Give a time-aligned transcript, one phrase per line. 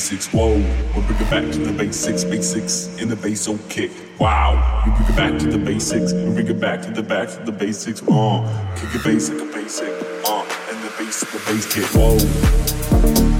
[0.00, 0.32] basics.
[0.32, 0.54] Whoa,
[0.94, 2.24] we'll bring it back to the basics.
[2.24, 3.90] Basics in the bass, kick.
[4.18, 6.14] Wow, we bring it back to the basics.
[6.14, 8.02] We bring it back to the back to the basics.
[8.08, 9.88] Uh, kick it basic, a basic.
[10.26, 13.30] Uh, and the basic, uh, and the bass, the bass kick.
[13.30, 13.39] Whoa.